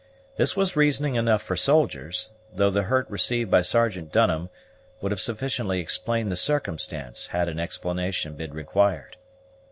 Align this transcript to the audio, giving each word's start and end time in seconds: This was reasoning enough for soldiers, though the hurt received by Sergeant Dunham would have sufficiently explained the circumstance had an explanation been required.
This 0.35 0.55
was 0.55 0.75
reasoning 0.75 1.13
enough 1.13 1.43
for 1.43 1.55
soldiers, 1.55 2.31
though 2.51 2.71
the 2.71 2.81
hurt 2.81 3.07
received 3.07 3.51
by 3.51 3.61
Sergeant 3.61 4.11
Dunham 4.11 4.49
would 4.99 5.11
have 5.11 5.21
sufficiently 5.21 5.79
explained 5.79 6.31
the 6.31 6.35
circumstance 6.35 7.27
had 7.27 7.47
an 7.47 7.59
explanation 7.59 8.33
been 8.33 8.51
required. 8.51 9.17